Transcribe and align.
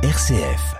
RCF. 0.00 0.76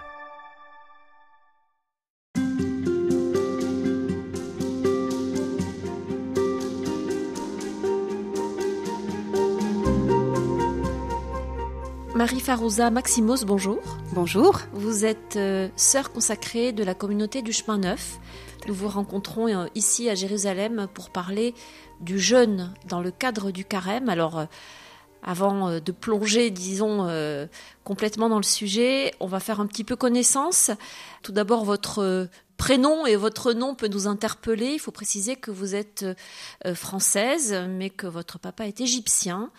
Marie 12.14 12.38
Farouza 12.38 12.90
Maximos, 12.90 13.44
bonjour. 13.44 13.80
Bonjour. 14.12 14.60
Vous 14.72 15.04
êtes 15.04 15.34
euh, 15.34 15.68
sœur 15.74 16.12
consacrée 16.12 16.70
de 16.70 16.84
la 16.84 16.94
communauté 16.94 17.42
du 17.42 17.52
chemin 17.52 17.78
neuf. 17.78 18.20
Nous 18.68 18.74
vous 18.74 18.86
rencontrons 18.86 19.48
euh, 19.48 19.66
ici 19.74 20.08
à 20.08 20.14
Jérusalem 20.14 20.86
pour 20.94 21.10
parler 21.10 21.54
du 22.00 22.20
jeûne 22.20 22.72
dans 22.86 23.00
le 23.00 23.10
cadre 23.10 23.50
du 23.50 23.64
carême. 23.64 24.08
Alors, 24.08 24.38
euh, 24.38 24.44
avant 25.22 25.68
euh, 25.68 25.80
de 25.80 25.92
plonger, 25.92 26.50
disons, 26.50 27.06
euh, 27.08 27.46
complètement 27.84 28.28
dans 28.28 28.36
le 28.36 28.42
sujet, 28.42 29.14
on 29.20 29.26
va 29.26 29.40
faire 29.40 29.60
un 29.60 29.66
petit 29.66 29.84
peu 29.84 29.96
connaissance. 29.96 30.70
Tout 31.22 31.32
d'abord, 31.32 31.64
votre 31.64 32.02
euh, 32.02 32.26
prénom 32.56 33.06
et 33.06 33.16
votre 33.16 33.52
nom 33.52 33.74
peut 33.74 33.88
nous 33.88 34.06
interpeller. 34.06 34.72
Il 34.72 34.78
faut 34.78 34.90
préciser 34.90 35.36
que 35.36 35.50
vous 35.52 35.76
êtes 35.76 36.04
française, 36.74 37.54
mais 37.68 37.88
que 37.88 38.08
votre 38.08 38.40
papa 38.40 38.66
est 38.66 38.80
égyptien. 38.80 39.52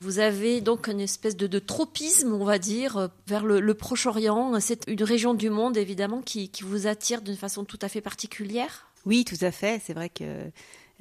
Vous 0.00 0.20
avez 0.20 0.62
donc 0.62 0.88
une 0.88 1.00
espèce 1.00 1.36
de, 1.36 1.58
tropisme, 1.58 2.32
on 2.32 2.46
va 2.46 2.58
dire, 2.58 3.10
vers 3.26 3.44
le, 3.44 3.74
Proche-Orient. 3.74 4.58
C'est 4.60 4.84
une 4.88 5.02
région 5.02 5.34
du 5.34 5.50
monde, 5.50 5.76
évidemment, 5.76 6.22
qui 6.22 6.50
vous 6.62 6.86
attire 6.86 7.20
d'une 7.20 7.36
façon 7.36 7.66
tout 7.66 7.78
à 7.82 7.90
fait 7.90 8.00
particulière. 8.00 8.86
Oui, 9.04 9.24
tout 9.24 9.36
à 9.42 9.52
fait. 9.52 9.80
C'est 9.84 9.94
vrai 9.94 10.08
que 10.08 10.24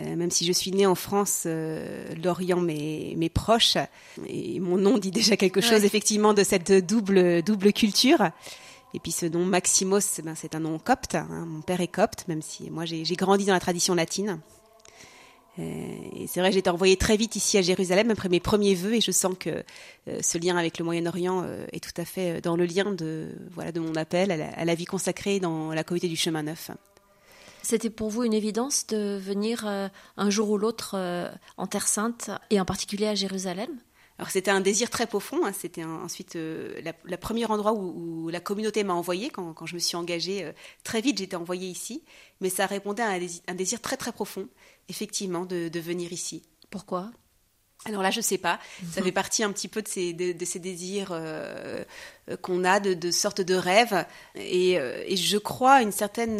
euh, 0.01 0.15
même 0.15 0.31
si 0.31 0.45
je 0.45 0.51
suis 0.51 0.71
née 0.71 0.85
en 0.85 0.95
France, 0.95 1.43
euh, 1.45 2.05
l'Orient 2.23 2.59
m'est 2.59 3.13
m'est 3.17 3.29
proche. 3.29 3.77
Et 4.27 4.59
mon 4.59 4.77
nom 4.77 4.97
dit 4.97 5.11
déjà 5.11 5.37
quelque 5.37 5.61
chose, 5.61 5.81
Ouais. 5.81 5.85
effectivement, 5.85 6.33
de 6.33 6.43
cette 6.43 6.71
double, 6.85 7.41
double 7.43 7.71
culture. 7.73 8.29
Et 8.93 8.99
puis 8.99 9.11
ce 9.11 9.25
nom 9.25 9.43
Maximos, 9.45 10.21
ben, 10.23 10.35
c'est 10.35 10.55
un 10.55 10.59
nom 10.61 10.79
copte. 10.79 11.15
hein. 11.15 11.27
Mon 11.47 11.61
père 11.61 11.81
est 11.81 11.87
copte, 11.87 12.27
même 12.27 12.41
si 12.41 12.69
moi 12.69 12.85
j'ai 12.85 13.03
grandi 13.15 13.45
dans 13.45 13.53
la 13.53 13.59
tradition 13.59 13.93
latine. 13.95 14.39
Euh, 15.57 15.63
Et 16.17 16.27
c'est 16.27 16.41
vrai, 16.41 16.51
j'ai 16.51 16.59
été 16.59 16.69
envoyée 16.69 16.97
très 16.97 17.15
vite 17.15 17.35
ici 17.37 17.57
à 17.57 17.61
Jérusalem 17.61 18.11
après 18.11 18.27
mes 18.27 18.41
premiers 18.41 18.75
vœux, 18.75 18.95
et 18.95 19.01
je 19.01 19.11
sens 19.11 19.33
que 19.39 19.63
euh, 20.09 20.19
ce 20.21 20.37
lien 20.37 20.57
avec 20.57 20.77
le 20.79 20.83
Moyen-Orient 20.85 21.43
euh, 21.45 21.65
est 21.71 21.81
tout 21.81 21.99
à 22.01 22.03
fait 22.05 22.41
dans 22.41 22.57
le 22.57 22.65
lien 22.65 22.91
de 22.91 23.29
voilà 23.53 23.71
de 23.71 23.79
mon 23.79 23.95
appel 23.95 24.31
à 24.31 24.37
la, 24.37 24.49
à 24.49 24.65
la 24.65 24.75
vie 24.75 24.85
consacrée 24.85 25.39
dans 25.39 25.71
la 25.73 25.83
communauté 25.85 26.09
du 26.09 26.17
chemin 26.17 26.43
neuf. 26.43 26.71
C'était 27.65 27.89
pour 27.89 28.11
vous 28.11 28.23
une 28.23 28.33
évidence 28.33 28.85
de 28.85 29.17
venir 29.17 29.65
euh, 29.65 29.87
un 30.17 30.29
jour 30.29 30.51
ou 30.51 30.57
l'autre 30.59 30.91
euh, 30.93 31.31
en 31.57 31.65
Terre 31.65 31.87
Sainte, 31.87 32.29
et 32.51 32.61
en 32.61 32.65
particulier 32.65 33.07
à 33.07 33.15
Jérusalem? 33.15 33.71
Alors 34.19 34.29
c'était 34.29 34.51
un 34.51 34.61
désir 34.61 34.91
très 34.91 35.07
profond. 35.07 35.43
hein. 35.43 35.51
C'était 35.51 35.83
ensuite 35.83 36.35
euh, 36.35 36.79
la 37.05 37.17
premier 37.17 37.45
endroit 37.47 37.73
où, 37.73 38.25
où 38.25 38.29
la 38.29 38.39
communauté 38.39 38.83
m'a 38.83 38.93
envoyée 38.93 39.31
quand, 39.31 39.53
quand 39.53 39.65
je 39.65 39.73
me 39.73 39.79
suis 39.79 39.97
engagée. 39.97 40.43
euh, 40.43 40.51
très 40.83 41.01
vite, 41.01 41.17
j'étais 41.17 41.35
envoyée 41.35 41.67
ici, 41.67 42.03
mais 42.39 42.49
ça 42.49 42.67
répondait 42.67 43.01
à 43.01 43.09
un 43.09 43.19
désir, 43.19 43.41
un 43.47 43.55
désir 43.55 43.81
très 43.81 43.97
très 43.97 44.11
profond, 44.11 44.47
effectivement, 44.87 45.45
de, 45.45 45.67
de 45.67 45.79
venir 45.79 46.13
ici. 46.13 46.43
Pourquoi? 46.69 47.09
Alors 47.85 48.03
là, 48.03 48.11
je 48.11 48.21
sais 48.21 48.37
pas. 48.37 48.59
Ça 48.91 49.01
fait 49.01 49.11
partie 49.11 49.43
un 49.43 49.51
petit 49.51 49.67
peu 49.67 49.81
de 49.81 49.87
ces, 49.87 50.13
de, 50.13 50.33
de 50.33 50.45
ces 50.45 50.59
désirs 50.59 51.09
euh, 51.11 51.83
qu'on 52.41 52.63
a, 52.63 52.79
de, 52.79 52.93
de 52.93 53.11
sortes 53.11 53.41
de 53.41 53.55
rêves. 53.55 54.05
Et, 54.35 54.73
et 54.73 55.15
je 55.17 55.37
crois 55.37 55.81
une 55.81 55.91
certaine 55.91 56.39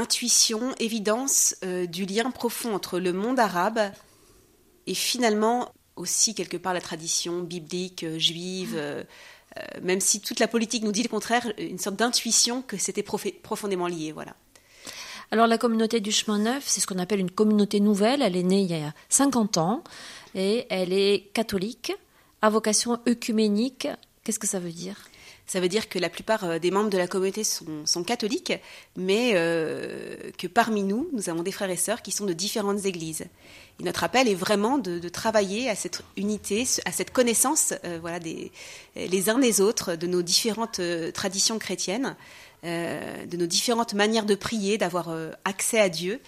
intuition, 0.00 0.74
évidence 0.78 1.54
euh, 1.64 1.86
du 1.86 2.06
lien 2.06 2.30
profond 2.30 2.74
entre 2.74 2.98
le 2.98 3.12
monde 3.12 3.38
arabe 3.38 3.80
et 4.86 4.94
finalement 4.94 5.72
aussi 5.96 6.34
quelque 6.34 6.56
part 6.56 6.74
la 6.74 6.80
tradition 6.80 7.42
biblique, 7.42 8.04
euh, 8.04 8.18
juive. 8.18 8.74
euh, 8.76 9.04
même 9.82 10.00
si 10.00 10.20
toute 10.20 10.38
la 10.38 10.48
politique 10.48 10.84
nous 10.84 10.92
dit 10.92 11.02
le 11.02 11.08
contraire, 11.08 11.52
une 11.58 11.78
sorte 11.78 11.96
d'intuition 11.96 12.62
que 12.62 12.76
c'était 12.76 13.02
profondément 13.02 13.88
lié. 13.88 14.12
Voilà. 14.12 14.36
Alors 15.32 15.46
la 15.46 15.58
communauté 15.58 16.00
du 16.00 16.12
chemin 16.12 16.38
neuf, 16.38 16.64
c'est 16.66 16.80
ce 16.80 16.86
qu'on 16.86 16.98
appelle 16.98 17.20
une 17.20 17.30
communauté 17.30 17.80
nouvelle. 17.80 18.22
Elle 18.22 18.36
est 18.36 18.42
née 18.42 18.62
il 18.62 18.70
y 18.70 18.74
a 18.74 18.92
50 19.08 19.58
ans 19.58 19.84
et 20.34 20.66
elle 20.70 20.92
est 20.92 21.30
catholique, 21.34 21.92
à 22.42 22.50
vocation 22.50 22.98
œcuménique. 23.08 23.88
Qu'est-ce 24.24 24.38
que 24.38 24.46
ça 24.46 24.60
veut 24.60 24.72
dire? 24.72 24.96
Ça 25.50 25.58
veut 25.58 25.68
dire 25.68 25.88
que 25.88 25.98
la 25.98 26.08
plupart 26.08 26.44
euh, 26.44 26.58
des 26.60 26.70
membres 26.70 26.90
de 26.90 26.96
la 26.96 27.08
communauté 27.08 27.42
sont, 27.42 28.04
catholiques, 28.04 28.52
mais 28.94 29.32
euh, 29.34 30.30
que 30.38 30.46
parmi 30.46 30.84
nous, 30.84 31.08
nous 31.12 31.28
avons 31.28 31.42
des 31.42 31.50
frères 31.50 31.70
et 31.70 31.76
sœurs 31.76 32.02
qui 32.02 32.12
sont 32.12 32.24
de 32.24 32.32
différentes 32.32 32.84
églises. 32.84 33.24
Notre 33.80 34.04
appel 34.04 34.28
est 34.28 34.36
vraiment 34.36 34.78
de, 34.78 35.08
travailler 35.08 35.68
à 35.68 35.74
cette 35.74 36.04
unité, 36.16 36.68
à 36.84 36.92
cette 36.92 37.10
connaissance 37.10 37.74
euh, 37.84 37.98
voilà, 38.00 38.20
des, 38.20 38.52
les 38.94 39.28
uns 39.28 39.40
des 39.40 39.60
autres, 39.60 39.96
de 39.96 40.06
nos 40.06 40.22
différentes 40.22 40.80
traditions 41.14 41.58
chrétiennes, 41.58 42.14
de 42.62 43.36
nos 43.36 43.46
différentes 43.46 43.94
manières 43.94 44.26
de 44.26 44.36
prier, 44.36 44.78
d'avoir 44.78 45.12
accès 45.44 45.80
à 45.80 45.88
Dieu. 45.88 46.20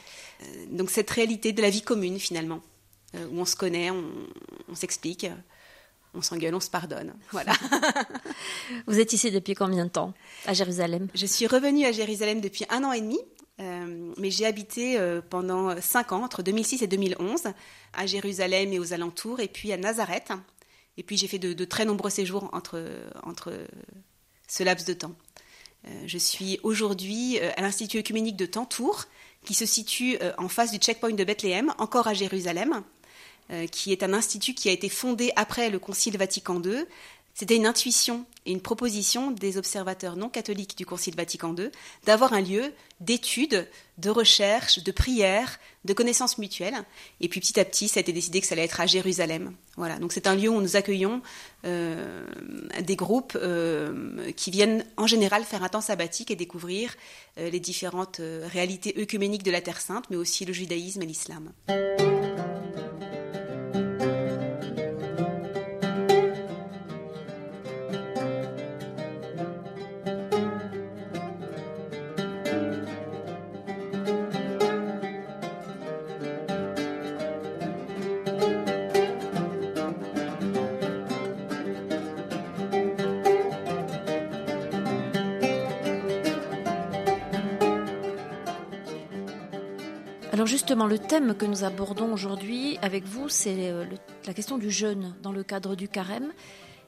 Donc 0.73 0.91
cette 0.91 1.11
réalité 1.11 1.53
de 1.53 1.63
la 1.63 1.71
vie 1.71 1.83
commune 1.83 2.19
finalement, 2.19 2.61
où 3.15 3.41
on 3.41 3.45
se 3.45 3.55
connaît, 3.55 3.91
on, 3.91 4.03
on 4.69 4.75
s'explique, 4.75 5.27
on 6.15 6.23
s'engueule, 6.23 6.55
on 6.55 6.61
se 6.61 6.71
pardonne. 6.71 7.15
Voilà. 7.31 7.53
Vous 8.87 8.99
êtes 8.99 9.13
ici 9.13 9.31
depuis 9.31 9.55
combien 9.55 9.87
de 9.87 9.91
temps 9.91 10.15
à 10.47 10.53
Jérusalem? 10.53 11.09
Je 11.15 11.27
suis 11.27 11.47
revenue 11.47 11.87
à 11.87 11.93
Jérusalem 11.93 12.41
depuis 12.41 12.65
un 12.69 12.85
an 12.85 12.93
et 12.93 13.01
demi, 13.01 13.19
euh, 13.61 14.13
mais 14.19 14.31
j'ai 14.31 14.47
habité 14.47 14.99
euh, 14.99 15.21
pendant 15.23 15.81
cinq 15.81 16.13
ans, 16.13 16.23
entre 16.23 16.43
2006 16.43 16.83
et 16.83 16.87
2011, 16.87 17.45
à 17.95 18.07
Jérusalem 18.07 18.73
et 18.73 18.79
aux 18.79 18.93
alentours, 18.93 19.41
et 19.41 19.49
puis 19.49 19.73
à 19.73 19.77
Nazareth. 19.77 20.33
Et 20.99 21.03
puis 21.03 21.17
j'ai 21.17 21.29
fait 21.29 21.39
de, 21.39 21.55
de 21.55 21.65
très 21.65 21.85
nombreux 21.85 22.11
séjours 22.11 22.51
entre, 22.53 22.85
entre 23.23 23.53
ce 24.47 24.63
laps 24.63 24.87
de 24.87 24.93
temps. 24.93 25.15
Euh, 25.87 26.03
je 26.07 26.19
suis 26.19 26.61
aujourd'hui 26.63 27.39
à 27.39 27.63
l'Institut 27.63 27.99
œcuménique 27.99 28.37
de 28.37 28.47
Tantour, 28.47 29.05
qui 29.45 29.55
se 29.55 29.67
situe 29.67 30.19
en 30.39 30.49
face 30.49 30.71
du 30.71 30.79
checkpoint 30.79 31.11
de 31.11 31.25
Bethléem, 31.25 31.75
encore 31.79 32.07
à 32.07 32.15
Jérusalem, 32.15 32.85
qui 33.71 33.93
est 33.93 34.03
un 34.03 34.13
institut 34.13 34.55
qui 34.55 34.69
a 34.69 34.73
été 34.73 34.89
fondé 34.89 35.33
après 35.37 35.71
le 35.71 35.79
Concile 35.79 36.17
Vatican 36.17 36.63
II. 36.63 36.85
C'était 37.35 37.57
une 37.57 37.67
intuition 37.67 38.27
et 38.45 38.53
une 38.53 38.61
proposition 38.61 39.31
des 39.31 39.57
observateurs 39.57 40.17
non 40.17 40.29
catholiques 40.29 40.77
du 40.77 40.85
Concile 40.85 41.17
Vatican 41.17 41.55
II 41.57 41.71
d'avoir 42.05 42.35
un 42.35 42.43
lieu 42.43 42.75
d'étude, 43.01 43.69
de 43.99 44.11
recherche, 44.11 44.83
de 44.83 44.93
prière, 44.93 45.59
de 45.85 45.95
connaissances 45.95 46.37
mutuelles. 46.37 46.85
Et 47.21 47.29
puis 47.29 47.41
petit 47.41 47.59
à 47.59 47.65
petit, 47.65 47.89
ça 47.89 48.01
a 48.01 48.03
été 48.03 48.13
décidé 48.13 48.41
que 48.41 48.47
ça 48.47 48.53
allait 48.53 48.65
être 48.65 48.81
à 48.81 48.87
Jérusalem. 48.87 49.55
Voilà. 49.77 49.99
Donc 49.99 50.13
c'est 50.13 50.27
un 50.27 50.35
lieu 50.35 50.51
où 50.51 50.61
nous 50.61 50.77
accueillons 50.77 51.23
euh, 51.65 52.27
des 52.83 52.97
groupes 52.97 53.39
euh, 53.41 54.31
qui 54.33 54.51
viennent 54.51 54.85
en 54.99 55.07
général 55.07 55.45
faire 55.45 55.63
un 55.63 55.69
temps 55.71 55.81
sabbatique 55.81 56.31
et 56.31 56.37
découvrir 56.37 56.95
euh, 57.39 57.49
les 57.49 57.61
différentes 57.61 58.21
euh, 58.21 58.47
réalités 58.53 58.95
œcuméniques 58.99 59.43
de 59.43 59.51
la 59.51 59.63
Terre 59.63 59.81
Sainte, 59.81 60.05
mais 60.11 60.17
aussi 60.17 60.45
le 60.45 60.53
judaïsme 60.53 61.01
et 61.01 61.07
l'islam. 61.07 61.53
Alors 90.33 90.47
justement, 90.47 90.87
le 90.87 90.99
thème 90.99 91.35
que 91.35 91.45
nous 91.45 91.63
abordons 91.63 92.11
aujourd'hui 92.11 92.79
avec 92.81 93.05
vous, 93.05 93.29
c'est 93.29 93.71
euh, 93.71 93.85
la 94.27 94.33
question 94.33 94.57
du 94.57 94.71
jeûne 94.71 95.15
dans 95.23 95.31
le 95.31 95.43
cadre 95.43 95.77
du 95.77 95.89
carême. 95.89 96.33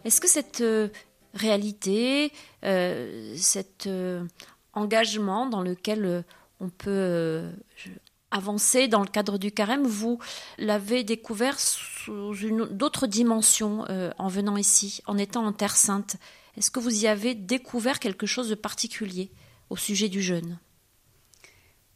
Est-ce 0.06 0.22
que 0.22 0.28
cette 0.28 0.62
euh, 0.62 0.88
réalité, 1.34 2.32
euh, 2.64 3.34
cet 3.36 3.86
engagement 4.72 5.46
dans 5.46 5.60
lequel 5.60 6.24
on 6.58 6.70
peut 6.70 7.42
avancer 8.30 8.88
dans 8.88 9.02
le 9.02 9.08
cadre 9.08 9.36
du 9.36 9.52
carême, 9.52 9.86
vous 9.86 10.18
l'avez 10.56 11.04
découvert 11.04 11.60
sous 11.60 12.34
une 12.36 12.64
d'autres 12.64 13.06
dimensions 13.06 13.84
en 14.18 14.28
venant 14.28 14.56
ici, 14.56 15.02
en 15.06 15.18
étant 15.18 15.44
en 15.44 15.52
Terre 15.52 15.76
Sainte? 15.76 16.16
Est-ce 16.56 16.70
que 16.70 16.80
vous 16.80 17.04
y 17.04 17.06
avez 17.06 17.34
découvert 17.34 17.98
quelque 17.98 18.26
chose 18.26 18.48
de 18.48 18.54
particulier 18.54 19.30
au 19.68 19.76
sujet 19.76 20.08
du 20.08 20.22
jeûne? 20.22 20.58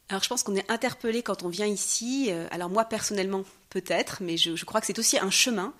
Alors 0.09 0.23
je 0.23 0.29
pense 0.29 0.41
qu'on 0.41 0.55
est 0.55 0.69
interpellé 0.71 1.21
quand 1.21 1.43
on 1.43 1.49
vient 1.49 1.67
ici. 1.67 2.27
Euh, 2.29 2.47
alors 2.51 2.69
moi 2.69 2.85
personnellement 2.85 3.43
peut-être, 3.69 4.17
mais 4.21 4.37
je, 4.37 4.65
crois 4.65 4.81
que 4.81 4.87
c'est 4.87 4.99
aussi 4.99 5.19
un 5.19 5.29
chemin. 5.29 5.73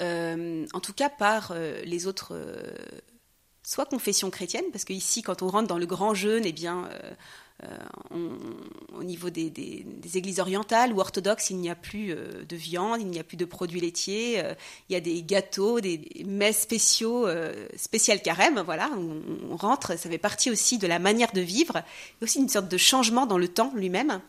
Euh, 0.00 0.66
en 0.72 0.80
tout 0.80 0.92
cas 0.92 1.08
par 1.08 1.52
euh, 1.52 1.82
les 1.84 2.06
autres 2.06 2.36
soit 3.64 3.86
confession 3.86 4.30
chrétienne, 4.30 4.64
parce 4.72 4.84
qu'ici, 4.84 5.22
quand 5.22 5.42
on 5.42 5.48
rentre 5.48 5.68
dans 5.68 5.78
le 5.78 5.86
grand 5.86 6.14
jeûne, 6.14 6.42
eh 6.44 6.52
bien, 6.52 6.88
au 8.92 9.02
niveau 9.02 9.30
des, 9.30 9.84
églises 10.14 10.38
orientales 10.38 10.92
ou 10.92 11.00
orthodoxes, 11.00 11.50
il 11.50 11.56
n'y 11.56 11.70
a 11.70 11.74
plus 11.74 12.08
de 12.14 12.56
viande, 12.56 13.00
il 13.00 13.06
n'y 13.06 13.18
a 13.18 13.24
plus 13.24 13.38
de 13.38 13.46
produits 13.46 13.80
laitiers, 13.80 14.42
il 14.88 14.92
y 14.92 14.96
a 14.96 15.00
des 15.00 15.22
gâteaux, 15.22 15.80
des 15.80 16.24
mets 16.26 16.52
spéciaux, 16.52 17.26
spécial 17.76 18.20
carême, 18.20 18.60
voilà, 18.60 18.90
on, 19.50 19.56
rentre, 19.56 19.98
ça 19.98 20.10
fait 20.10 20.18
partie 20.18 20.50
aussi 20.50 20.76
de 20.76 20.86
la 20.86 20.98
manière 20.98 21.32
de 21.32 21.40
vivre, 21.40 21.78
et 21.78 22.24
aussi 22.24 22.40
une 22.40 22.50
sorte 22.50 22.68
de 22.68 22.76
changement 22.76 23.24
dans 23.24 23.38
le 23.38 23.48
temps 23.48 23.72
lui-même. 23.74 24.20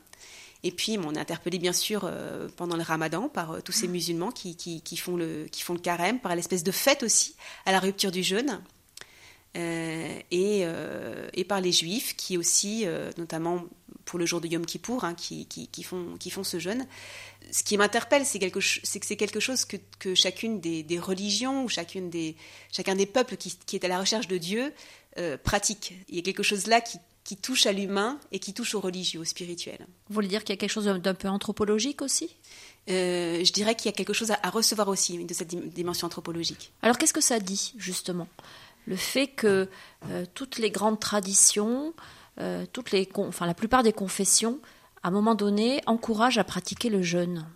Et 0.66 0.72
puis, 0.72 0.98
on 0.98 1.14
est 1.14 1.20
interpellé 1.20 1.60
bien 1.60 1.74
sûr 1.74 2.06
euh, 2.06 2.48
pendant 2.58 2.76
le 2.76 2.82
ramadan 2.82 3.30
par 3.30 3.52
euh, 3.52 3.60
tous 3.62 3.72
ces 3.72 3.88
musulmans 3.88 4.32
qui, 4.32 4.82
font 4.98 5.16
le, 5.16 5.46
qui 5.52 5.62
font 5.62 5.74
le 5.74 5.80
carême, 5.80 6.20
par 6.20 6.36
l'espèce 6.36 6.64
de 6.64 6.72
fête 6.72 7.04
aussi 7.04 7.36
à 7.68 7.72
la 7.72 7.80
rupture 7.80 8.10
du 8.10 8.24
jeûne. 8.24 8.64
Euh, 9.56 10.20
et, 10.32 10.66
et, 11.34 11.44
par 11.46 11.62
les 11.62 11.72
juifs 11.72 12.16
qui 12.16 12.38
aussi, 12.38 12.86
notamment 13.18 13.64
pour 14.04 14.20
le 14.20 14.26
jour 14.26 14.42
de 14.42 14.48
Yom 14.48 14.66
Kippour, 14.66 15.04
hein, 15.04 15.14
qui, 15.16 15.46
qui, 15.48 15.84
font, 15.84 16.16
qui 16.20 16.30
font 16.30 16.44
ce 16.44 16.60
jeûne. 16.60 16.86
Ce 17.52 17.64
qui 17.64 17.78
m'interpelle, 17.78 18.26
c'est 18.26 18.40
que 18.40 18.60
c'est 18.62 19.16
quelque 19.16 19.40
chose 19.40 19.66
que, 19.66 19.78
que 20.00 20.14
chacune 20.14 20.60
des, 20.60 20.84
des, 20.84 21.00
religions 21.00 21.64
ou 21.64 21.70
chacune 21.70 22.10
des, 22.10 22.36
chacun 22.72 22.96
des 22.96 23.06
peuples 23.06 23.38
qui, 23.38 23.58
qui, 23.66 23.76
est 23.76 23.86
à 23.86 23.88
la 23.88 24.00
recherche 24.00 24.28
de 24.28 24.38
Dieu 24.38 24.74
pratique. 25.44 25.94
Il 26.10 26.16
y 26.16 26.20
a 26.20 26.22
quelque 26.22 26.44
chose 26.44 26.68
là 26.68 26.82
qui, 26.82 26.98
qui 27.26 27.36
touche 27.36 27.66
à 27.66 27.74
l'humain 27.74 28.20
et 28.32 28.40
qui 28.40 28.54
touche 28.54 28.76
au 28.76 28.80
religieux, 28.80 29.20
au 29.20 29.26
spirituel. 29.26 29.80
Vous 30.08 30.14
voulez 30.14 30.28
dire 30.28 30.44
qu'il 30.44 30.54
y 30.54 30.58
a 30.58 30.58
quelque 30.58 30.72
chose 30.72 30.86
d'un 30.86 31.14
peu 31.16 31.28
anthropologique 31.28 32.02
aussi? 32.04 32.30
Euh, 32.88 33.44
Je 33.44 33.52
dirais 33.52 33.76
qu'il 33.76 33.88
y 33.88 33.90
a 33.90 33.98
quelque 33.98 34.14
chose 34.14 34.32
à, 34.32 34.50
recevoir 34.52 34.88
aussi 34.88 35.26
de 35.26 35.34
cette 35.34 35.48
dimension 35.74 36.06
anthropologique. 36.06 36.72
Alors 36.84 37.00
qu'est-ce 37.00 37.14
que 37.14 37.22
ça 37.22 37.40
dit 37.40 37.74
justement? 37.78 38.28
Le 38.86 38.96
fait 38.96 39.28
que 39.28 39.70
euh, 40.10 40.26
toutes 40.34 40.58
les 40.58 40.70
grandes 40.70 41.00
traditions, 41.00 41.94
euh, 42.40 42.66
toutes 42.72 42.92
les, 42.92 43.10
enfin 43.16 43.46
la 43.46 43.54
plupart 43.54 43.84
des 43.84 43.94
confessions, 43.94 44.60
à 45.04 45.10
un 45.10 45.12
moment 45.12 45.36
donné, 45.36 45.82
encouragent 45.86 46.38
à 46.38 46.44
pratiquer 46.44 46.90
le 46.90 47.02
jeûne. 47.02 47.48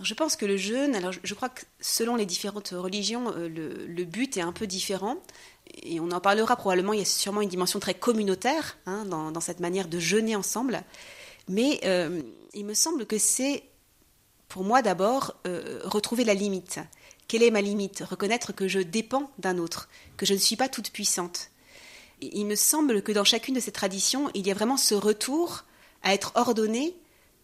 je 0.00 0.14
pense 0.14 0.36
que 0.36 0.46
le 0.46 0.56
jeûne, 0.56 0.94
alors 0.94 1.12
je, 1.22 1.34
crois 1.34 1.48
que 1.48 1.62
selon 1.80 2.16
les 2.16 2.26
différentes 2.26 2.68
religions, 2.68 3.32
le, 3.36 3.86
le, 3.86 4.04
but 4.04 4.36
est 4.36 4.42
un 4.42 4.52
peu 4.52 4.66
différent 4.66 5.16
et 5.82 6.00
on 6.00 6.10
en 6.10 6.20
parlera 6.20 6.56
probablement, 6.56 6.92
il 6.92 7.00
y 7.00 7.02
a 7.02 7.06
sûrement 7.06 7.40
une 7.40 7.48
dimension 7.48 7.78
très 7.80 7.94
communautaire 7.94 8.78
hein, 8.86 9.04
dans, 9.04 9.40
cette 9.40 9.60
manière 9.60 9.88
de 9.88 9.98
jeûner 9.98 10.36
ensemble. 10.36 10.82
Mais 11.48 11.80
euh, 11.84 12.22
il 12.54 12.64
me 12.64 12.74
semble 12.74 13.06
que 13.06 13.18
c'est, 13.18 13.64
pour 14.48 14.64
moi 14.64 14.82
d'abord, 14.82 15.34
euh, 15.46 15.80
retrouver 15.84 16.24
la 16.24 16.34
limite. 16.34 16.80
Quelle 17.28 17.42
est 17.42 17.50
ma 17.50 17.60
limite? 17.60 18.02
Reconnaître 18.08 18.52
que 18.52 18.68
je 18.68 18.78
dépends 18.78 19.30
d'un 19.38 19.58
autre, 19.58 19.90
que 20.16 20.24
je 20.24 20.32
ne 20.32 20.38
suis 20.38 20.56
pas 20.56 20.70
toute 20.70 20.90
puissante. 20.90 21.50
il 22.22 22.46
me 22.46 22.56
semble 22.56 23.02
que 23.02 23.12
dans 23.12 23.24
chacune 23.24 23.54
de 23.54 23.60
ces 23.60 23.70
traditions, 23.70 24.30
il 24.34 24.46
y 24.46 24.50
a 24.50 24.54
vraiment 24.54 24.78
ce 24.78 24.94
retour 24.94 25.64
à 26.02 26.14
être 26.14 26.32
ordonné 26.36 26.96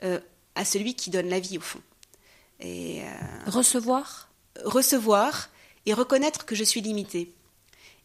euh, 0.03 0.19
à 0.55 0.65
celui 0.65 0.95
qui 0.95 1.11
donne 1.11 1.29
la 1.29 1.39
vie, 1.39 1.59
au 1.59 1.61
fond. 1.61 1.83
Et, 2.61 3.03
recevoir? 3.47 4.31
Recevoir 4.65 5.51
et 5.85 5.93
reconnaître 5.93 6.47
que 6.47 6.55
je 6.55 6.65
suis 6.65 6.81
limitée 6.81 7.35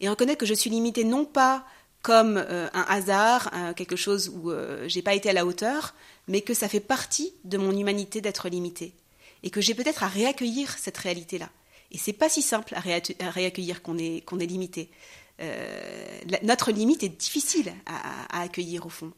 et 0.02 0.10
reconnaître 0.10 0.40
que 0.40 0.46
je 0.46 0.54
suis 0.54 0.70
limitée 0.70 1.06
non 1.06 1.24
pas 1.24 1.66
comme 2.02 2.38
euh, 2.38 2.68
un 2.74 2.86
hasard, 2.90 3.52
quelque 3.76 3.96
chose 3.96 4.30
où 4.30 4.52
euh, 4.52 4.88
j'ai 4.88 5.02
pas 5.02 5.14
été 5.14 5.30
à 5.30 5.34
la 5.34 5.46
hauteur, 5.46 5.94
mais 6.28 6.42
que 6.42 6.54
ça 6.54 6.68
fait 6.68 6.80
partie 6.80 7.34
de 7.46 7.58
mon 7.58 7.72
humanité 7.72 8.22
d'être 8.22 8.50
limitée 8.50 8.94
et 9.44 9.50
que 9.50 9.62
j'ai 9.62 9.74
peut-être 9.74 10.04
à 10.04 10.08
réaccueillir 10.08 10.78
cette 10.78 10.98
réalité-là. 10.98 11.50
Et 11.92 11.98
c'est 11.98 12.14
pas 12.14 12.30
si 12.30 12.42
simple 12.42 12.76
à, 12.76 12.80
réaccueillir 12.80 13.82
qu'on 13.82 13.98
est, 13.98 14.24
limité. 14.46 14.92
Euh, 15.42 16.20
notre 16.44 16.72
limite 16.72 17.04
est 17.04 17.10
difficile 17.10 17.74
à 17.86 18.42
accueillir 18.42 18.86
au 18.86 18.90
fond. 18.90 19.14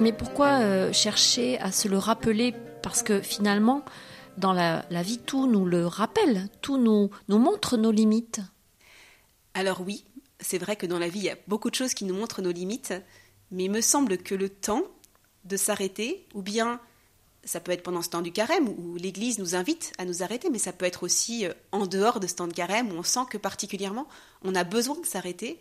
Mais 0.00 0.12
pourquoi 0.12 0.60
euh, 0.60 0.92
chercher 0.92 1.58
à 1.58 1.72
se 1.72 1.88
le 1.88 1.98
rappeler? 1.98 2.54
Parce 2.82 3.02
que 3.02 3.20
finalement, 3.20 3.84
dans 4.36 4.52
la, 4.52 4.84
vie, 5.02 5.18
tout 5.18 5.48
nous 5.48 5.64
le 5.64 5.86
rappelle, 5.86 6.48
tout 6.62 6.78
nous, 6.78 7.10
montre 7.28 7.76
nos 7.76 7.90
limites. 7.90 8.40
Alors 9.54 9.80
oui, 9.80 10.04
c'est 10.38 10.58
vrai 10.58 10.76
que 10.76 10.86
dans 10.86 11.00
la 11.00 11.08
vie, 11.08 11.18
il 11.18 11.24
y 11.24 11.30
a 11.30 11.36
beaucoup 11.48 11.70
de 11.70 11.74
choses 11.74 11.94
qui 11.94 12.04
nous 12.04 12.14
montrent 12.14 12.42
nos 12.42 12.52
limites, 12.52 12.94
mais 13.50 13.64
il 13.64 13.70
me 13.72 13.80
semble 13.80 14.18
que 14.18 14.36
le 14.36 14.48
temps 14.48 14.84
de 15.44 15.56
s'arrêter, 15.56 16.26
ou 16.34 16.42
bien 16.42 16.80
ça 17.42 17.58
peut 17.58 17.72
être 17.72 17.82
pendant 17.82 18.02
ce 18.02 18.10
temps 18.10 18.20
du 18.20 18.30
carême 18.30 18.68
où 18.68 18.96
l'Église 18.96 19.38
nous 19.38 19.56
invite 19.56 19.92
à 19.98 20.04
nous 20.04 20.22
arrêter, 20.22 20.50
mais 20.50 20.58
ça 20.58 20.72
peut 20.72 20.84
être 20.84 21.02
aussi 21.02 21.46
euh, 21.46 21.52
en 21.72 21.86
dehors 21.86 22.20
de 22.20 22.26
ce 22.26 22.34
temps 22.34 22.46
de 22.46 22.52
carême 22.52 22.92
où 22.92 22.96
on 22.96 23.02
sent 23.02 23.26
que 23.30 23.38
particulièrement 23.38 24.06
on 24.42 24.54
a 24.54 24.64
besoin 24.64 25.00
de 25.00 25.06
s'arrêter. 25.06 25.58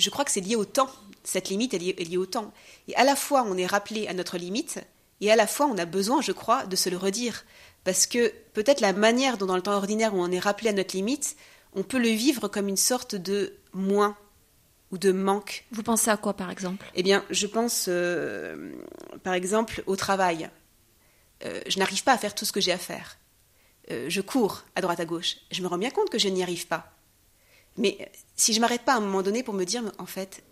Je 0.00 0.10
crois 0.10 0.24
que 0.24 0.30
c'est 0.30 0.40
lié 0.40 0.56
au 0.56 0.64
temps. 0.64 0.90
Cette 1.22 1.50
limite 1.50 1.74
est 1.74 1.78
liée, 1.78 2.16
au 2.16 2.26
temps. 2.26 2.52
Et 2.88 2.96
à 2.96 3.04
la 3.04 3.14
fois 3.14 3.44
on 3.46 3.56
est 3.56 3.66
rappelé 3.66 4.08
à 4.08 4.14
notre 4.14 4.38
limite, 4.38 4.78
et 5.20 5.30
à 5.30 5.36
la 5.36 5.46
fois 5.46 5.66
on 5.66 5.76
a 5.76 5.84
besoin, 5.84 6.22
je 6.22 6.32
crois, 6.32 6.64
de 6.66 6.76
se 6.76 6.88
le 6.88 6.96
redire. 6.96 7.44
Parce 7.84 8.06
que 8.06 8.32
peut-être 8.54 8.80
la 8.80 8.92
manière 8.92 9.36
dont 9.36 9.46
dans 9.46 9.56
le 9.56 9.62
temps 9.62 9.74
ordinaire 9.74 10.14
on 10.14 10.30
est 10.30 10.38
rappelé 10.38 10.70
à 10.70 10.72
notre 10.72 10.96
limite, 10.96 11.36
on 11.74 11.82
peut 11.82 11.98
le 11.98 12.08
vivre 12.08 12.48
comme 12.48 12.68
une 12.68 12.76
sorte 12.76 13.14
de 13.14 13.54
moins 13.72 14.16
ou 14.90 14.98
de 14.98 15.12
manque. 15.12 15.66
Vous 15.70 15.82
pensez 15.82 16.10
à 16.10 16.16
quoi 16.16 16.34
par 16.34 16.50
exemple? 16.50 16.86
Eh 16.94 17.02
bien, 17.02 17.24
je 17.30 17.46
pense 17.46 17.86
euh, 17.88 18.72
par 19.22 19.34
exemple 19.34 19.82
au 19.86 19.96
travail. 19.96 20.50
Euh, 21.44 21.60
je 21.68 21.78
n'arrive 21.78 22.02
pas 22.02 22.12
à 22.12 22.18
faire 22.18 22.34
tout 22.34 22.44
ce 22.44 22.52
que 22.52 22.60
j'ai 22.60 22.72
à 22.72 22.78
faire. 22.78 23.18
Euh, 23.90 24.06
je 24.08 24.20
cours 24.20 24.64
à 24.74 24.80
droite 24.80 25.00
à 25.00 25.04
gauche. 25.04 25.36
Je 25.50 25.62
me 25.62 25.68
rends 25.68 25.78
bien 25.78 25.90
compte 25.90 26.10
que 26.10 26.18
je 26.18 26.28
n'y 26.28 26.42
arrive 26.42 26.66
pas. 26.66 26.92
Mais 27.76 27.98
euh, 28.00 28.04
si 28.36 28.52
je 28.52 28.60
m'arrête 28.60 28.82
pas 28.82 28.94
à 28.94 28.96
un 28.96 29.00
moment 29.00 29.22
donné 29.22 29.42
pour 29.42 29.54
me 29.54 29.64
dire, 29.64 29.82
en 29.98 30.06
fait, 30.06 30.42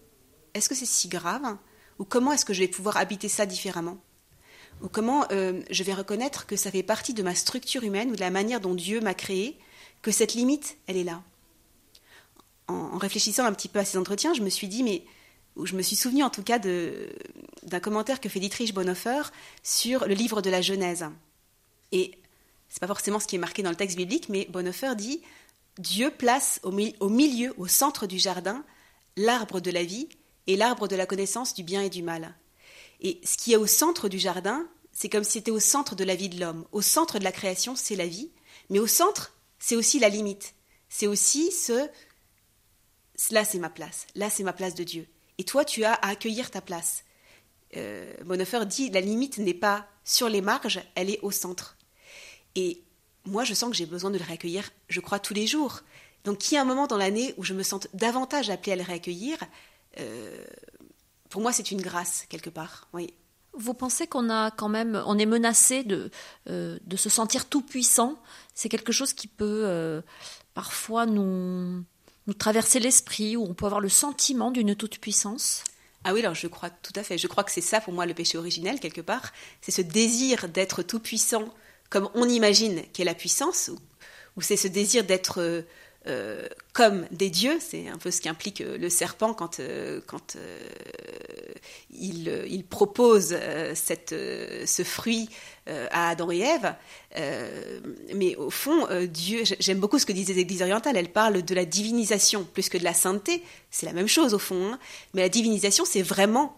est-ce 0.54 0.68
que 0.68 0.74
c'est 0.74 0.86
si 0.86 1.08
grave 1.08 1.56
Ou 1.98 2.04
comment 2.04 2.32
est-ce 2.32 2.44
que 2.44 2.52
je 2.52 2.60
vais 2.60 2.68
pouvoir 2.68 2.96
habiter 2.96 3.28
ça 3.28 3.46
différemment 3.46 3.98
Ou 4.82 4.88
comment 4.88 5.26
je 5.30 5.82
vais 5.82 5.94
reconnaître 5.94 6.46
que 6.46 6.56
ça 6.56 6.70
fait 6.70 6.82
partie 6.82 7.14
de 7.14 7.22
ma 7.22 7.34
structure 7.34 7.82
humaine 7.82 8.10
ou 8.10 8.16
de 8.16 8.20
la 8.20 8.30
manière 8.30 8.60
dont 8.60 8.74
Dieu 8.74 9.00
m'a 9.00 9.14
créé, 9.14 9.58
que 10.02 10.10
cette 10.10 10.34
limite, 10.34 10.78
elle 10.86 10.96
est 10.96 11.04
là 11.04 11.22
en, 12.68 12.98
réfléchissant 12.98 13.44
un 13.44 13.52
petit 13.52 13.68
peu 13.68 13.78
à 13.78 13.84
ces 13.84 13.98
entretiens, 13.98 14.34
je 14.34 14.42
me 14.42 14.50
suis 14.50 14.68
dit, 14.68 14.82
mais 14.82 15.04
où 15.56 15.66
je 15.66 15.74
me 15.74 15.82
suis 15.82 15.96
souvenu 15.96 16.22
en 16.22 16.30
tout 16.30 16.42
cas 16.42 16.58
d'un 16.58 17.80
commentaire 17.80 18.20
que 18.20 18.28
fait 18.28 18.38
Dietrich 18.38 18.72
Bonhoeffer 18.72 19.22
sur 19.62 20.06
le 20.06 20.14
livre 20.14 20.40
de 20.40 20.50
la 20.50 20.60
Genèse. 20.60 21.06
Et 21.90 22.12
c'est 22.68 22.80
pas 22.80 22.86
forcément 22.86 23.18
ce 23.18 23.26
qui 23.26 23.36
est 23.36 23.40
marqué 23.40 23.62
dans 23.62 23.70
le 23.70 23.76
texte 23.76 23.96
biblique, 23.96 24.28
mais 24.28 24.46
Bonhoeffer 24.50 24.94
dit 24.94 25.20
Dieu 25.78 26.10
place 26.10 26.60
au, 26.62 26.70
milieu, 26.70 27.54
au 27.56 27.66
centre 27.66 28.06
du 28.06 28.18
jardin, 28.18 28.64
l'arbre 29.16 29.60
de 29.60 29.70
la 29.70 29.84
vie 29.84 30.08
et 30.46 30.56
l'arbre 30.56 30.88
de 30.88 30.96
la 30.96 31.06
connaissance 31.06 31.54
du 31.54 31.62
bien 31.62 31.82
et 31.82 31.90
du 31.90 32.02
mal. 32.02 32.34
Et 33.00 33.20
ce 33.24 33.36
qui 33.36 33.52
est 33.52 33.56
au 33.56 33.66
centre 33.66 34.08
du 34.08 34.18
jardin, 34.18 34.66
c'est 34.92 35.08
comme 35.08 35.24
si 35.24 35.32
c'était 35.32 35.50
au 35.50 35.60
centre 35.60 35.94
de 35.94 36.04
la 36.04 36.16
vie 36.16 36.28
de 36.28 36.40
l'homme. 36.40 36.66
Au 36.72 36.82
centre 36.82 37.18
de 37.18 37.24
la 37.24 37.32
création, 37.32 37.76
c'est 37.76 37.96
la 37.96 38.06
vie, 38.06 38.30
mais 38.70 38.80
au 38.80 38.86
centre, 38.86 39.36
c'est 39.58 39.76
aussi 39.76 40.00
la 40.00 40.08
limite. 40.08 40.54
C'est 40.88 41.06
aussi 41.06 41.52
ce 41.52 41.88
là 43.30 43.44
c'est 43.44 43.58
ma 43.58 43.70
place, 43.70 44.06
là 44.14 44.30
c'est 44.30 44.42
ma 44.42 44.52
place 44.52 44.74
de 44.74 44.84
Dieu. 44.84 45.06
Et 45.38 45.44
toi, 45.44 45.64
tu 45.64 45.84
as 45.84 45.94
à 45.94 46.08
accueillir 46.08 46.50
ta 46.50 46.60
place. 46.60 47.04
Euh, 47.76 48.12
dit 48.66 48.90
la 48.90 49.00
limite 49.00 49.38
n'est 49.38 49.54
pas 49.54 49.86
sur 50.04 50.28
les 50.28 50.40
marges, 50.40 50.80
elle 50.94 51.10
est 51.10 51.20
au 51.20 51.30
centre. 51.30 51.76
Et 52.54 52.82
moi, 53.28 53.44
je 53.44 53.54
sens 53.54 53.70
que 53.70 53.76
j'ai 53.76 53.86
besoin 53.86 54.10
de 54.10 54.18
le 54.18 54.24
réaccueillir, 54.24 54.70
je 54.88 55.00
crois, 55.00 55.18
tous 55.18 55.34
les 55.34 55.46
jours. 55.46 55.82
Donc, 56.24 56.38
qu'il 56.38 56.54
y 56.54 56.56
ait 56.56 56.60
un 56.60 56.64
moment 56.64 56.86
dans 56.86 56.96
l'année 56.96 57.34
où 57.36 57.44
je 57.44 57.54
me 57.54 57.62
sente 57.62 57.88
davantage 57.94 58.50
appelée 58.50 58.72
à 58.72 58.76
le 58.76 58.82
réaccueillir, 58.82 59.38
euh, 59.98 60.44
pour 61.30 61.42
moi, 61.42 61.52
c'est 61.52 61.70
une 61.70 61.80
grâce, 61.80 62.24
quelque 62.28 62.50
part. 62.50 62.88
Oui. 62.92 63.14
Vous 63.54 63.74
pensez 63.74 64.06
qu'on 64.06 64.30
a 64.30 64.50
quand 64.50 64.68
même, 64.68 65.02
on 65.06 65.18
est 65.18 65.26
menacé 65.26 65.82
de, 65.82 66.10
euh, 66.48 66.78
de 66.84 66.96
se 66.96 67.08
sentir 67.08 67.46
tout 67.46 67.62
puissant? 67.62 68.16
C'est 68.54 68.68
quelque 68.68 68.92
chose 68.92 69.12
qui 69.12 69.26
peut 69.26 69.62
euh, 69.64 70.00
parfois 70.54 71.06
nous, 71.06 71.84
nous 72.26 72.34
traverser 72.34 72.78
l'esprit, 72.78 73.36
où 73.36 73.44
on 73.44 73.54
peut 73.54 73.66
avoir 73.66 73.80
le 73.80 73.88
sentiment 73.88 74.50
d'une 74.50 74.74
toute-puissance? 74.74 75.64
Ah 76.04 76.14
oui, 76.14 76.20
alors 76.20 76.34
je 76.34 76.46
crois 76.46 76.70
tout 76.70 76.92
à 76.94 77.02
fait. 77.02 77.18
Je 77.18 77.26
crois 77.26 77.42
que 77.42 77.50
c'est 77.50 77.60
ça 77.60 77.80
pour 77.80 77.92
moi 77.92 78.06
le 78.06 78.14
péché 78.14 78.38
originel, 78.38 78.80
quelque 78.80 79.00
part. 79.00 79.32
C'est 79.60 79.72
ce 79.72 79.82
désir 79.82 80.48
d'être 80.48 80.82
tout-puissant 80.82 81.52
comme 81.90 82.08
on 82.14 82.28
imagine 82.28 82.82
qu'est 82.92 83.04
la 83.04 83.14
puissance, 83.14 83.70
ou, 84.36 84.40
c'est 84.40 84.56
ce 84.56 84.68
désir 84.68 85.02
d'être 85.02 85.64
euh, 86.06 86.48
comme 86.72 87.06
des 87.10 87.28
dieux, 87.28 87.58
c'est 87.60 87.88
un 87.88 87.98
peu 87.98 88.12
ce 88.12 88.20
qu'implique 88.20 88.60
le 88.60 88.88
serpent 88.88 89.34
quand, 89.34 89.58
il, 91.90 92.64
propose 92.70 93.36
cette, 93.74 94.10
ce 94.10 94.82
fruit 94.84 95.28
à 95.66 96.10
Adam 96.10 96.30
et 96.30 96.38
Ève. 96.38 96.74
mais 98.14 98.36
au 98.36 98.50
fond, 98.50 98.86
Dieu, 99.08 99.42
j'aime 99.58 99.80
beaucoup 99.80 99.98
ce 99.98 100.06
que 100.06 100.12
disent 100.12 100.28
les 100.28 100.38
églises 100.38 100.62
orientales, 100.62 100.96
elles 100.96 101.12
parlent 101.12 101.42
de 101.42 101.54
la 101.54 101.64
divinisation 101.64 102.44
plus 102.44 102.68
que 102.68 102.78
de 102.78 102.84
la 102.84 102.94
sainteté, 102.94 103.42
c'est 103.72 103.86
la 103.86 103.92
même 103.92 104.08
chose 104.08 104.34
au 104.34 104.38
fond, 104.38 104.72
hein. 104.72 104.78
mais 105.14 105.22
la 105.22 105.28
divinisation, 105.28 105.84
c'est 105.84 106.02
vraiment 106.02 106.56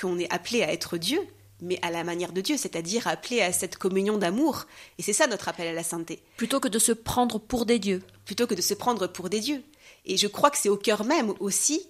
qu'on 0.00 0.18
est 0.18 0.32
appelé 0.32 0.62
à 0.62 0.72
être 0.72 0.96
Dieu, 0.98 1.20
mais 1.62 1.78
à 1.82 1.90
la 1.90 2.04
manière 2.04 2.32
de 2.32 2.40
Dieu, 2.40 2.56
c'est-à-dire 2.56 3.06
appelé 3.06 3.40
à 3.40 3.52
cette 3.52 3.76
communion 3.76 4.18
d'amour. 4.18 4.66
Et 4.98 5.02
c'est 5.02 5.12
ça 5.12 5.26
notre 5.26 5.48
appel 5.48 5.66
à 5.66 5.72
la 5.72 5.82
sainteté. 5.82 6.22
Plutôt 6.36 6.60
que 6.60 6.68
de 6.68 6.78
se 6.78 6.92
prendre 6.92 7.38
pour 7.38 7.66
des 7.66 7.78
dieux. 7.78 8.02
Plutôt 8.24 8.46
que 8.46 8.54
de 8.54 8.62
se 8.62 8.74
prendre 8.74 9.06
pour 9.06 9.28
des 9.28 9.40
dieux. 9.40 9.62
Et 10.04 10.16
je 10.16 10.26
crois 10.26 10.50
que 10.50 10.58
c'est 10.58 10.68
au 10.68 10.76
cœur 10.76 11.04
même 11.04 11.34
aussi 11.40 11.86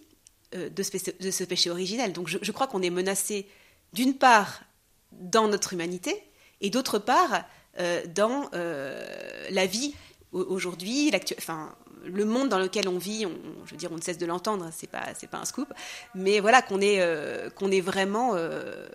euh, 0.55 0.69
de, 0.69 0.83
ce, 0.83 1.45
péché 1.45 1.71
originel. 1.71 2.13
Donc 2.13 2.29
je, 2.29 2.53
crois 2.53 2.67
qu'on 2.67 2.83
est 2.83 2.91
menacé 2.91 3.47
d'une 3.93 4.15
part 4.15 4.63
dans 5.13 5.49
notre 5.49 5.73
humanité 5.73 6.23
et 6.61 6.71
d'autre 6.71 6.99
part 6.99 7.45
euh, 7.79 8.03
dans 8.15 8.49
euh, 8.55 9.47
la 9.51 9.67
vie 9.67 9.95
aujourd'hui, 10.33 11.11
enfin, 11.39 11.75
le 12.05 12.25
monde 12.25 12.49
dans 12.49 12.59
lequel 12.59 12.89
on 12.89 12.99
vit, 12.99 13.27
on, 13.27 13.33
je 13.67 13.73
veux 13.73 13.77
dire, 13.77 13.91
on 13.93 13.97
ne 13.97 14.01
cesse 14.01 14.19
de 14.19 14.27
l'entendre, 14.27 14.69
c'est 14.73 14.89
pas, 14.89 15.09
c'est 15.19 15.29
pas 15.29 15.39
un 15.39 15.45
scoop, 15.45 15.73
mais 16.15 16.41
voilà 16.41 16.63
qu'on 16.63 16.81
est, 16.81 17.01
euh, 17.01 17.51
qu'on 17.51 17.71
est 17.71 17.81
vraiment, 17.81 18.33
euh, 18.35 18.89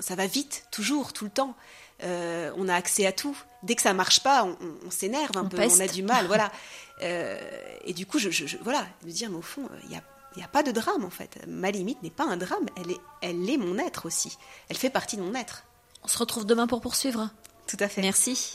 ça 0.00 0.14
va 0.14 0.26
vite, 0.26 0.66
toujours, 0.70 1.12
tout 1.12 1.24
le 1.24 1.30
temps. 1.30 1.54
Euh, 2.02 2.52
on 2.56 2.68
a 2.68 2.74
accès 2.74 3.06
à 3.06 3.12
tout. 3.12 3.36
Dès 3.62 3.74
que 3.74 3.82
ça 3.82 3.94
marche 3.94 4.22
pas, 4.22 4.44
on, 4.44 4.90
s'énerve 4.90 5.36
un 5.36 5.46
peu, 5.46 5.58
on 5.58 5.80
a 5.80 5.88
du 5.88 6.02
mal, 6.02 6.26
voilà. 6.26 6.52
et 7.00 7.92
du 7.94 8.06
coup, 8.06 8.18
je, 8.18 8.56
voilà, 8.62 8.86
de 9.02 9.10
dire, 9.10 9.30
mais 9.30 9.36
au 9.36 9.42
fond, 9.42 9.68
il 9.84 9.90
n'y 9.90 9.96
a, 9.96 10.02
y 10.36 10.42
a 10.42 10.48
pas 10.48 10.62
de 10.62 10.70
drame 10.70 11.04
en 11.04 11.10
fait. 11.10 11.38
Ma 11.46 11.70
limite 11.70 12.02
n'est 12.02 12.10
pas 12.10 12.24
un 12.24 12.36
drame, 12.36 12.66
elle 12.76 12.90
est, 12.90 13.00
elle 13.22 13.48
est 13.48 13.56
mon 13.56 13.78
être 13.78 14.06
aussi. 14.06 14.36
Elle 14.68 14.76
fait 14.76 14.90
partie 14.90 15.16
de 15.16 15.22
mon 15.22 15.34
être. 15.34 15.64
On 16.04 16.08
se 16.08 16.18
retrouve 16.18 16.46
demain 16.46 16.66
pour 16.66 16.80
poursuivre. 16.80 17.30
Tout 17.66 17.78
à 17.80 17.88
fait. 17.88 18.02
Merci. 18.02 18.54